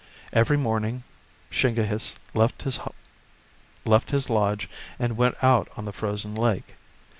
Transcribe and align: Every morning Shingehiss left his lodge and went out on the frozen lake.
Every 0.33 0.57
morning 0.57 1.03
Shingehiss 1.51 2.15
left 2.33 2.63
his 2.63 4.29
lodge 4.31 4.69
and 4.97 5.15
went 5.15 5.43
out 5.43 5.69
on 5.77 5.85
the 5.85 5.93
frozen 5.93 6.33
lake. 6.33 6.73